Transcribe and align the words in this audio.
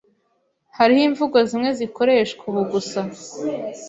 Hariho 0.77 1.01
imvugo 1.09 1.37
zimwe 1.49 1.69
zikoreshwa 1.79 2.41
ubu 2.49 2.63
gusa. 2.71 2.99